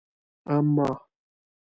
اما 0.55 0.89